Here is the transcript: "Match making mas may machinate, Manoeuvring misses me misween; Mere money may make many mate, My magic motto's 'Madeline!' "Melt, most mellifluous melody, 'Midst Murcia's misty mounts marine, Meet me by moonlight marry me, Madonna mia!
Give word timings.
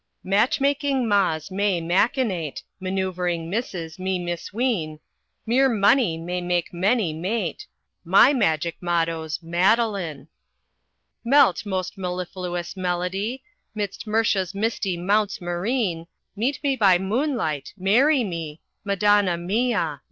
"Match 0.23 0.59
making 0.59 1.07
mas 1.07 1.51
may 1.51 1.79
machinate, 1.79 2.63
Manoeuvring 2.79 3.51
misses 3.51 3.99
me 3.99 4.17
misween; 4.17 4.99
Mere 5.45 5.69
money 5.69 6.17
may 6.17 6.41
make 6.41 6.73
many 6.73 7.13
mate, 7.13 7.67
My 8.03 8.33
magic 8.33 8.77
motto's 8.81 9.43
'Madeline!' 9.43 10.27
"Melt, 11.23 11.67
most 11.67 11.99
mellifluous 11.99 12.75
melody, 12.75 13.43
'Midst 13.75 14.07
Murcia's 14.07 14.55
misty 14.55 14.97
mounts 14.97 15.39
marine, 15.39 16.07
Meet 16.35 16.63
me 16.63 16.75
by 16.75 16.97
moonlight 16.97 17.71
marry 17.77 18.23
me, 18.23 18.59
Madonna 18.83 19.37
mia! 19.37 19.99